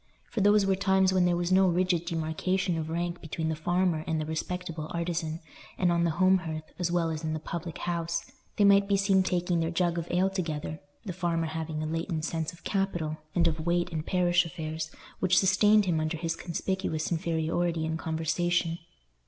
[0.31, 4.03] For those were times when there was no rigid demarcation of rank between the farmer
[4.07, 5.41] and the respectable artisan,
[5.77, 8.25] and on the home hearth, as well as in the public house,
[8.57, 12.25] they might be seen taking their jug of ale together; the farmer having a latent
[12.25, 17.11] sense of capital, and of weight in parish affairs, which sustained him under his conspicuous
[17.11, 18.79] inferiority in conversation.